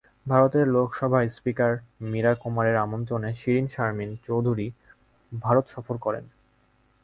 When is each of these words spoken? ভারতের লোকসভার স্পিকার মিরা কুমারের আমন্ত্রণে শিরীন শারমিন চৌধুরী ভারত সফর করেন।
ভারতের 0.25 0.65
লোকসভার 0.67 1.23
স্পিকার 1.29 1.71
মিরা 2.11 2.33
কুমারের 2.35 2.75
আমন্ত্রণে 2.77 3.29
শিরীন 3.33 3.67
শারমিন 3.67 4.11
চৌধুরী 4.27 4.67
ভারত 5.31 5.65
সফর 5.67 5.95
করেন। 5.97 6.25